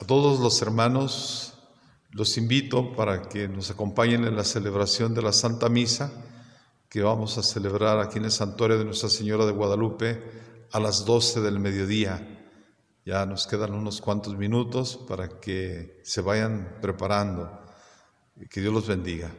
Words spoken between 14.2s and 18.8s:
minutos para que se vayan preparando. Que Dios